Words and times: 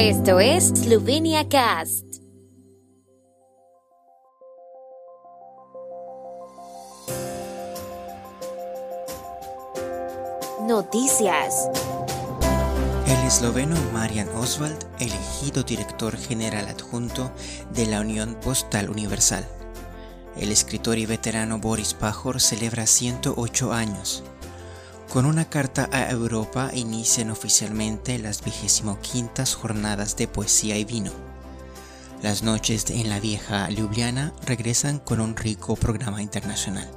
Esto 0.00 0.38
es 0.38 0.68
Slovenia 0.68 1.48
Cast. 1.48 2.04
Noticias. 10.68 11.68
El 13.08 13.26
esloveno 13.26 13.74
Marian 13.92 14.28
Oswald, 14.36 14.78
elegido 15.00 15.64
director 15.64 16.16
general 16.16 16.68
adjunto 16.68 17.32
de 17.74 17.86
la 17.86 18.00
Unión 18.00 18.36
Postal 18.36 18.90
Universal. 18.90 19.44
El 20.36 20.52
escritor 20.52 20.96
y 20.98 21.06
veterano 21.06 21.58
Boris 21.58 21.94
Pajor 21.94 22.40
celebra 22.40 22.86
108 22.86 23.72
años. 23.72 24.22
Con 25.08 25.24
una 25.24 25.46
carta 25.48 25.88
a 25.90 26.10
Europa 26.10 26.70
inician 26.74 27.30
oficialmente 27.30 28.18
las 28.18 28.42
25 28.42 28.98
jornadas 29.56 30.16
de 30.16 30.28
poesía 30.28 30.76
y 30.76 30.84
vino. 30.84 31.10
Las 32.22 32.42
noches 32.42 32.90
en 32.90 33.08
la 33.08 33.18
vieja 33.18 33.70
Ljubljana 33.70 34.34
regresan 34.44 34.98
con 34.98 35.20
un 35.22 35.34
rico 35.34 35.76
programa 35.76 36.20
internacional. 36.20 36.90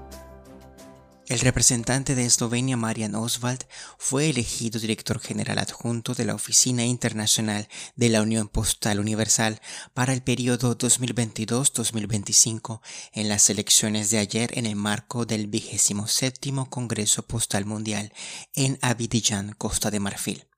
El 1.31 1.40
representante 1.40 2.13
de 2.13 2.26
Eslovenia, 2.26 2.76
Marian 2.76 3.16
Oswald, 3.16 3.66
fue 3.98 4.30
elegido 4.30 4.81
director 4.81 5.22
general 5.22 5.59
adjunto 5.59 6.13
de 6.13 6.26
la 6.26 6.35
Oficina 6.35 6.84
Internacional 6.84 7.70
de 7.95 8.09
la 8.09 8.22
Unión 8.22 8.49
Postal 8.49 8.99
Universal 8.99 9.62
para 9.94 10.12
el 10.12 10.23
periodo 10.23 10.77
2022-2025 10.77 12.81
en 13.13 13.30
las 13.30 13.49
elecciones 13.49 14.09
de 14.09 14.17
ayer 14.17 14.58
en 14.58 14.66
el 14.66 14.75
marco 14.75 15.25
del 15.25 15.48
27 15.48 16.52
Congreso 16.70 17.25
Postal 17.25 17.66
Mundial 17.66 18.11
en 18.53 18.77
Abidjan, 18.81 19.53
Costa 19.53 19.89
de 19.89 20.02
Marfil. 20.02 20.50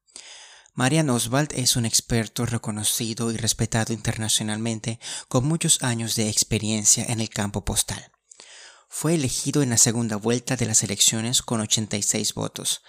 Marian 0.74 1.12
Oswald 1.12 1.52
es 1.54 1.76
un 1.76 1.86
experto 1.86 2.48
reconocido 2.48 3.32
y 3.32 3.38
respetado 3.38 3.94
internacionalmente 3.94 5.00
con 5.28 5.46
muchos 5.46 5.84
años 5.84 6.16
de 6.16 6.30
experiencia 6.30 7.06
en 7.06 7.20
el 7.20 7.30
campo 7.30 7.64
postal 7.64 8.10
fue 8.96 9.16
elegido 9.16 9.64
en 9.64 9.72
la 9.72 9.78
segunda 9.78 10.18
vuelta 10.18 10.56
de 10.56 10.68
las 10.68 10.84
elecciones 10.84 11.42
con 11.42 11.60
86 11.60 12.36
votos. 12.36 12.84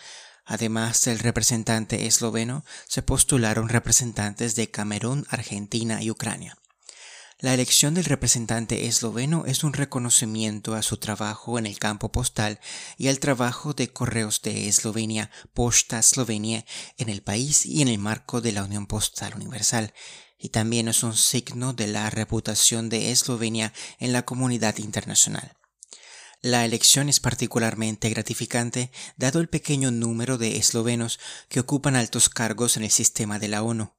Además 0.44 1.02
del 1.06 1.18
representante 1.18 2.06
esloveno, 2.06 2.62
se 2.86 3.00
postularon 3.00 3.70
representantes 3.70 4.54
de 4.54 4.70
Camerún, 4.70 5.26
Argentina 5.30 6.02
y 6.02 6.10
Ucrania. 6.10 6.58
La 7.40 7.54
elección 7.54 7.94
del 7.94 8.04
representante 8.04 8.86
esloveno 8.86 9.46
es 9.46 9.64
un 9.64 9.72
reconocimiento 9.72 10.74
a 10.74 10.82
su 10.82 10.98
trabajo 10.98 11.58
en 11.58 11.64
el 11.64 11.78
campo 11.78 12.12
postal 12.12 12.60
y 12.98 13.08
al 13.08 13.18
trabajo 13.18 13.72
de 13.72 13.88
correos 13.88 14.42
de 14.42 14.68
Eslovenia, 14.68 15.30
Posta 15.54 16.02
Slovenia, 16.02 16.66
en 16.98 17.08
el 17.08 17.22
país 17.22 17.64
y 17.64 17.80
en 17.80 17.88
el 17.88 17.98
marco 17.98 18.42
de 18.42 18.52
la 18.52 18.64
Unión 18.64 18.86
Postal 18.86 19.34
Universal, 19.36 19.94
y 20.38 20.50
también 20.50 20.86
es 20.88 21.02
un 21.02 21.16
signo 21.16 21.72
de 21.72 21.86
la 21.86 22.10
reputación 22.10 22.90
de 22.90 23.10
Eslovenia 23.10 23.72
en 23.98 24.12
la 24.12 24.26
comunidad 24.26 24.76
internacional. 24.76 25.56
La 26.44 26.66
elección 26.66 27.08
es 27.08 27.20
particularmente 27.20 28.10
gratificante 28.10 28.90
dado 29.16 29.40
el 29.40 29.48
pequeño 29.48 29.90
número 29.90 30.36
de 30.36 30.58
eslovenos 30.58 31.18
que 31.48 31.58
ocupan 31.58 31.96
altos 31.96 32.28
cargos 32.28 32.76
en 32.76 32.84
el 32.84 32.90
sistema 32.90 33.38
de 33.38 33.48
la 33.48 33.62
ONU. 33.62 33.94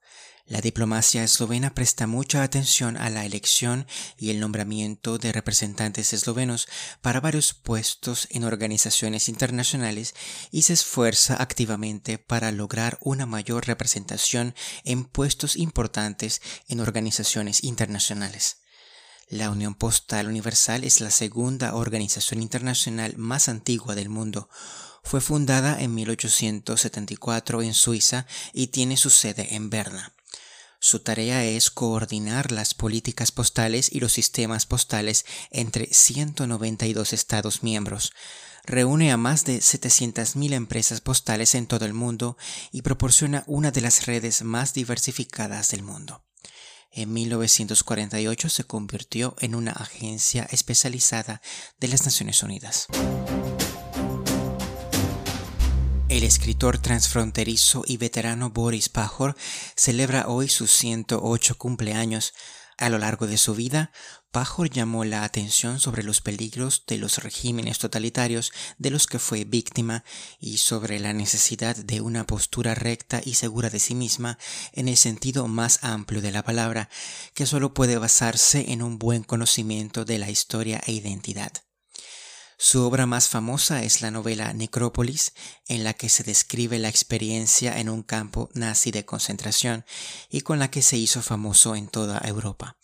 La 0.45 0.61
diplomacia 0.61 1.23
eslovena 1.23 1.73
presta 1.73 2.05
mucha 2.05 2.43
atención 2.43 2.97
a 2.97 3.09
la 3.09 3.25
elección 3.25 3.87
y 4.15 4.29
el 4.29 4.39
nombramiento 4.39 5.17
de 5.17 5.31
representantes 5.31 6.13
eslovenos 6.13 6.67
para 7.01 7.19
varios 7.19 7.55
puestos 7.55 8.27
en 8.29 8.43
organizaciones 8.43 9.27
internacionales 9.27 10.13
y 10.51 10.61
se 10.61 10.73
esfuerza 10.73 11.41
activamente 11.41 12.19
para 12.19 12.51
lograr 12.51 12.99
una 13.01 13.25
mayor 13.25 13.65
representación 13.65 14.53
en 14.83 15.05
puestos 15.05 15.55
importantes 15.55 16.43
en 16.67 16.79
organizaciones 16.79 17.63
internacionales. 17.63 18.57
La 19.27 19.49
Unión 19.49 19.73
Postal 19.73 20.27
Universal 20.27 20.83
es 20.83 21.01
la 21.01 21.09
segunda 21.09 21.73
organización 21.73 22.43
internacional 22.43 23.17
más 23.17 23.49
antigua 23.49 23.95
del 23.95 24.07
mundo. 24.07 24.49
Fue 25.03 25.19
fundada 25.19 25.81
en 25.81 25.95
1874 25.95 27.63
en 27.63 27.73
Suiza 27.73 28.27
y 28.53 28.67
tiene 28.67 28.97
su 28.97 29.09
sede 29.09 29.55
en 29.55 29.71
Berna. 29.71 30.13
Su 30.79 30.99
tarea 30.99 31.43
es 31.43 31.71
coordinar 31.71 32.51
las 32.51 32.75
políticas 32.75 33.31
postales 33.31 33.91
y 33.91 33.99
los 33.99 34.13
sistemas 34.13 34.67
postales 34.67 35.25
entre 35.49 35.91
192 35.91 37.11
Estados 37.11 37.63
miembros. 37.63 38.13
Reúne 38.63 39.11
a 39.11 39.17
más 39.17 39.43
de 39.43 39.57
700.000 39.57 40.53
empresas 40.53 41.01
postales 41.01 41.55
en 41.55 41.65
todo 41.65 41.85
el 41.85 41.95
mundo 41.95 42.37
y 42.71 42.83
proporciona 42.83 43.43
una 43.47 43.71
de 43.71 43.81
las 43.81 44.05
redes 44.05 44.43
más 44.43 44.75
diversificadas 44.75 45.71
del 45.71 45.81
mundo. 45.81 46.23
En 46.97 47.11
1948 47.11 48.47
se 48.47 48.63
convirtió 48.63 49.35
en 49.41 49.53
una 49.53 49.73
agencia 49.73 50.47
especializada 50.49 51.41
de 51.77 51.89
las 51.89 52.05
Naciones 52.05 52.41
Unidas. 52.41 52.87
El 56.07 56.23
escritor 56.23 56.77
transfronterizo 56.77 57.83
y 57.85 57.97
veterano 57.97 58.49
Boris 58.49 58.87
Pajor 58.87 59.35
celebra 59.75 60.29
hoy 60.29 60.47
sus 60.47 60.71
108 60.71 61.57
cumpleaños. 61.57 62.33
A 62.77 62.89
lo 62.89 62.97
largo 62.97 63.25
de 63.25 63.37
su 63.37 63.55
vida, 63.55 63.91
Pajor 64.31 64.69
llamó 64.69 65.05
la 65.05 65.23
atención 65.23 65.79
sobre 65.79 66.03
los 66.03 66.19
peligros 66.19 66.83
de 66.87 66.97
los 66.97 67.23
regímenes 67.23 67.79
totalitarios 67.79 68.51
de 68.77 68.89
los 68.89 69.07
que 69.07 69.17
fue 69.17 69.45
víctima 69.45 70.03
y 70.41 70.57
sobre 70.57 70.99
la 70.99 71.13
necesidad 71.13 71.77
de 71.77 72.01
una 72.01 72.27
postura 72.27 72.75
recta 72.75 73.21
y 73.23 73.35
segura 73.35 73.69
de 73.69 73.79
sí 73.79 73.95
misma 73.95 74.37
en 74.73 74.89
el 74.89 74.97
sentido 74.97 75.47
más 75.47 75.79
amplio 75.83 76.21
de 76.21 76.33
la 76.33 76.43
palabra, 76.43 76.89
que 77.33 77.45
solo 77.45 77.73
puede 77.73 77.97
basarse 77.97 78.65
en 78.73 78.81
un 78.81 78.99
buen 78.99 79.23
conocimiento 79.23 80.03
de 80.03 80.17
la 80.17 80.29
historia 80.29 80.81
e 80.85 80.91
identidad. 80.91 81.64
Su 82.57 82.83
obra 82.83 83.05
más 83.05 83.27
famosa 83.27 83.83
es 83.83 84.01
la 84.01 84.11
novela 84.11 84.53
Necrópolis, 84.53 85.33
en 85.67 85.83
la 85.83 85.93
que 85.93 86.09
se 86.09 86.23
describe 86.23 86.79
la 86.79 86.89
experiencia 86.89 87.79
en 87.79 87.89
un 87.89 88.03
campo 88.03 88.49
nazi 88.53 88.91
de 88.91 89.05
concentración 89.05 89.85
y 90.29 90.41
con 90.41 90.59
la 90.59 90.71
que 90.71 90.81
se 90.81 90.97
hizo 90.97 91.21
famoso 91.21 91.75
en 91.75 91.87
toda 91.87 92.21
Europa 92.25 92.77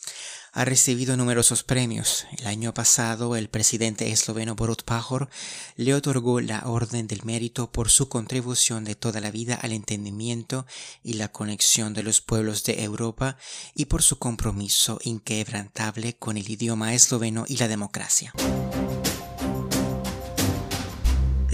ha 0.54 0.66
recibido 0.66 1.16
numerosos 1.16 1.64
premios. 1.64 2.26
El 2.38 2.48
año 2.48 2.74
pasado, 2.74 3.36
el 3.36 3.50
presidente 3.50 4.12
esloveno 4.12 4.56
Borut 4.56 4.84
Pajor 4.84 5.30
le 5.78 5.94
otorgó 5.94 6.42
la 6.42 6.64
Orden 6.66 7.08
del 7.08 7.24
Mérito 7.24 7.72
por 7.72 7.90
su 7.90 8.10
contribución 8.10 8.84
de 8.84 8.96
toda 8.96 9.22
la 9.22 9.32
vida 9.32 9.56
al 9.56 9.72
entendimiento 9.72 10.66
y 11.04 11.14
la 11.14 11.30
conexión 11.30 11.94
de 11.94 12.04
los 12.04 12.20
pueblos 12.20 12.64
de 12.64 12.84
Europa 12.84 13.38
y 13.76 13.86
por 13.86 14.04
su 14.04 14.20
compromiso 14.20 15.00
inquebrantable 15.04 16.18
con 16.18 16.36
el 16.38 16.50
idioma 16.50 16.94
esloveno 16.94 17.46
y 17.48 17.58
la 17.58 17.70
democracia. 17.70 18.34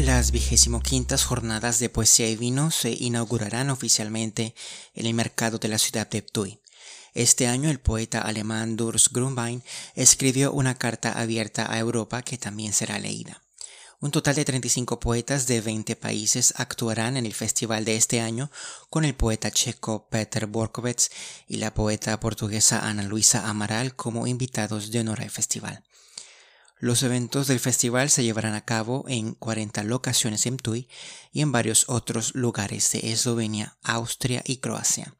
Las 0.07 0.31
vigésimo 0.31 0.79
quintas 0.79 1.25
jornadas 1.25 1.79
de 1.79 1.89
poesía 1.89 2.29
y 2.29 2.37
vino 2.37 2.71
se 2.71 2.91
inaugurarán 2.91 3.69
oficialmente 3.69 4.55
en 4.93 5.05
el 5.05 5.13
mercado 5.13 5.57
de 5.57 5.67
la 5.67 5.77
ciudad 5.77 6.09
de 6.09 6.21
Ptuy. 6.21 6.61
Este 7.13 7.45
año 7.45 7.69
el 7.69 7.81
poeta 7.81 8.21
alemán 8.21 8.77
Durs 8.77 9.09
Grunbein 9.11 9.61
escribió 9.95 10.53
una 10.53 10.75
carta 10.77 11.11
abierta 11.11 11.69
a 11.69 11.77
Europa 11.77 12.21
que 12.21 12.37
también 12.37 12.71
será 12.71 12.99
leída. 12.99 13.43
Un 13.99 14.11
total 14.11 14.35
de 14.35 14.45
35 14.45 14.97
poetas 15.01 15.45
de 15.45 15.59
20 15.59 15.97
países 15.97 16.53
actuarán 16.55 17.17
en 17.17 17.25
el 17.25 17.33
festival 17.33 17.83
de 17.83 17.97
este 17.97 18.21
año 18.21 18.49
con 18.89 19.03
el 19.03 19.13
poeta 19.13 19.51
checo 19.51 20.07
Peter 20.07 20.47
Borkovec 20.47 21.11
y 21.49 21.57
la 21.57 21.73
poeta 21.73 22.17
portuguesa 22.21 22.87
Ana 22.87 23.03
Luisa 23.03 23.49
Amaral 23.49 23.93
como 23.93 24.25
invitados 24.25 24.89
de 24.89 25.01
honor 25.01 25.19
al 25.19 25.31
festival. 25.31 25.83
Los 26.79 27.01
eventos 27.01 27.47
del 27.47 27.59
festival 27.59 28.11
se 28.11 28.23
llevarán 28.23 28.53
a 28.53 28.63
cabo 28.63 29.03
en 29.07 29.33
40 29.33 29.81
locaciones 29.81 30.45
en 30.45 30.57
Tui 30.57 30.87
y 31.31 31.41
en 31.41 31.51
varios 31.51 31.85
otros 31.87 32.35
lugares 32.35 32.91
de 32.91 33.11
Eslovenia, 33.11 33.77
Austria 33.81 34.43
y 34.45 34.57
Croacia. 34.57 35.15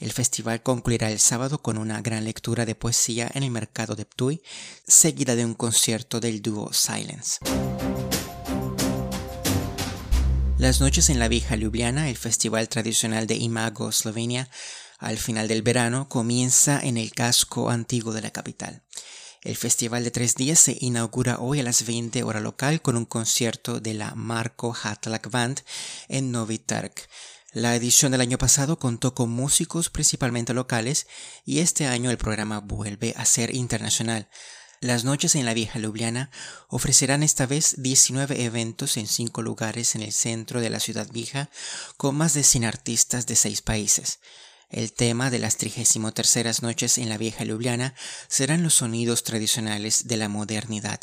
El 0.00 0.10
festival 0.10 0.64
concluirá 0.64 1.08
el 1.12 1.20
sábado 1.20 1.62
con 1.62 1.78
una 1.78 2.02
gran 2.02 2.24
lectura 2.24 2.66
de 2.66 2.74
poesía 2.74 3.30
en 3.34 3.44
el 3.44 3.52
mercado 3.52 3.94
de 3.94 4.04
Ptuy, 4.04 4.42
seguida 4.84 5.36
de 5.36 5.44
un 5.44 5.54
concierto 5.54 6.18
del 6.18 6.42
dúo 6.42 6.72
Silence. 6.72 7.38
Las 10.58 10.80
noches 10.80 11.08
en 11.08 11.20
la 11.20 11.28
vieja 11.28 11.54
Ljubljana, 11.54 12.10
el 12.10 12.16
festival 12.16 12.68
tradicional 12.68 13.28
de 13.28 13.36
Imago, 13.36 13.90
Eslovenia, 13.90 14.50
al 14.98 15.18
final 15.18 15.46
del 15.46 15.62
verano, 15.62 16.08
comienza 16.08 16.80
en 16.80 16.96
el 16.96 17.12
casco 17.12 17.70
antiguo 17.70 18.12
de 18.12 18.22
la 18.22 18.30
capital. 18.32 18.82
El 19.42 19.56
festival 19.56 20.04
de 20.04 20.10
tres 20.10 20.34
días 20.34 20.60
se 20.60 20.76
inaugura 20.80 21.38
hoy 21.38 21.60
a 21.60 21.62
las 21.62 21.86
20 21.86 22.22
hora 22.24 22.40
local 22.40 22.82
con 22.82 22.98
un 22.98 23.06
concierto 23.06 23.80
de 23.80 23.94
la 23.94 24.14
Marco 24.14 24.76
Hatlak 24.82 25.30
Band 25.30 25.62
en 26.08 26.30
Novi 26.30 26.58
Targ. 26.58 26.92
La 27.54 27.74
edición 27.74 28.12
del 28.12 28.20
año 28.20 28.36
pasado 28.36 28.78
contó 28.78 29.14
con 29.14 29.30
músicos 29.30 29.88
principalmente 29.88 30.52
locales 30.52 31.06
y 31.46 31.60
este 31.60 31.86
año 31.86 32.10
el 32.10 32.18
programa 32.18 32.60
vuelve 32.60 33.14
a 33.16 33.24
ser 33.24 33.54
internacional. 33.54 34.28
Las 34.82 35.04
noches 35.04 35.34
en 35.34 35.46
la 35.46 35.54
vieja 35.54 35.78
Ljubljana 35.78 36.30
ofrecerán 36.68 37.22
esta 37.22 37.46
vez 37.46 37.76
19 37.78 38.44
eventos 38.44 38.98
en 38.98 39.06
5 39.06 39.40
lugares 39.40 39.94
en 39.94 40.02
el 40.02 40.12
centro 40.12 40.60
de 40.60 40.68
la 40.68 40.80
ciudad 40.80 41.10
vieja 41.10 41.48
con 41.96 42.14
más 42.14 42.34
de 42.34 42.42
100 42.42 42.66
artistas 42.66 43.26
de 43.26 43.36
6 43.36 43.62
países. 43.62 44.20
El 44.70 44.92
tema 44.92 45.30
de 45.30 45.40
las 45.40 45.56
33 45.56 46.62
noches 46.62 46.98
en 46.98 47.08
la 47.08 47.18
vieja 47.18 47.44
Ljubljana 47.44 47.94
serán 48.28 48.62
los 48.62 48.74
sonidos 48.74 49.24
tradicionales 49.24 50.06
de 50.06 50.16
la 50.16 50.28
modernidad. 50.28 51.00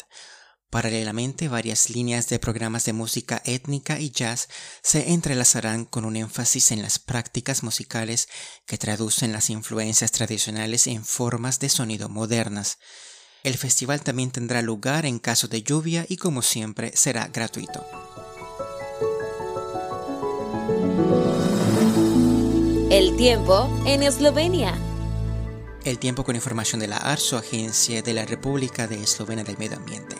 Paralelamente, 0.69 1.49
varias 1.49 1.89
líneas 1.89 2.29
de 2.29 2.39
programas 2.39 2.85
de 2.85 2.93
música 2.93 3.41
étnica 3.45 3.99
y 3.99 4.09
jazz 4.11 4.47
se 4.81 5.11
entrelazarán 5.11 5.83
con 5.83 6.05
un 6.05 6.15
énfasis 6.15 6.71
en 6.71 6.81
las 6.81 6.97
prácticas 6.97 7.61
musicales 7.61 8.29
que 8.65 8.77
traducen 8.77 9.33
las 9.33 9.49
influencias 9.49 10.11
tradicionales 10.11 10.87
en 10.87 11.03
formas 11.03 11.59
de 11.59 11.67
sonido 11.67 12.07
modernas. 12.07 12.77
El 13.43 13.57
festival 13.57 14.01
también 14.01 14.31
tendrá 14.31 14.61
lugar 14.61 15.05
en 15.05 15.19
caso 15.19 15.47
de 15.49 15.63
lluvia 15.63 16.05
y 16.07 16.15
como 16.17 16.41
siempre 16.41 16.95
será 16.95 17.27
gratuito. 17.27 17.85
El 22.89 23.17
tiempo 23.17 23.69
en 23.85 24.01
Eslovenia. 24.01 24.73
El 25.83 25.99
tiempo 25.99 26.23
con 26.23 26.35
información 26.35 26.79
de 26.79 26.87
la 26.87 26.95
ARSO, 26.95 27.37
Agencia 27.37 28.01
de 28.01 28.13
la 28.13 28.25
República 28.25 28.87
de 28.87 29.03
Eslovenia 29.03 29.43
del 29.43 29.57
Medio 29.57 29.75
Ambiente. 29.75 30.15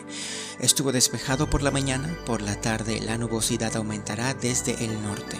Estuvo 0.60 0.92
despejado 0.92 1.48
por 1.48 1.62
la 1.62 1.70
mañana, 1.70 2.14
por 2.26 2.42
la 2.42 2.60
tarde 2.60 3.00
la 3.00 3.16
nubosidad 3.16 3.74
aumentará 3.74 4.34
desde 4.34 4.84
el 4.84 5.00
norte. 5.00 5.38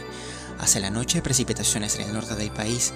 Hacia 0.58 0.80
la 0.80 0.88
noche 0.88 1.20
precipitaciones 1.20 1.96
en 1.96 2.06
el 2.06 2.14
norte 2.14 2.34
del 2.34 2.50
país. 2.50 2.94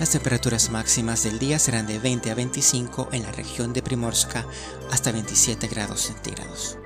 Las 0.00 0.08
temperaturas 0.08 0.70
máximas 0.70 1.22
del 1.22 1.38
día 1.38 1.58
serán 1.58 1.86
de 1.86 1.98
20 1.98 2.30
a 2.30 2.34
25 2.34 3.10
en 3.12 3.22
la 3.22 3.32
región 3.32 3.74
de 3.74 3.82
Primorska 3.82 4.46
hasta 4.90 5.12
27 5.12 5.68
grados 5.68 6.00
centígrados. 6.00 6.78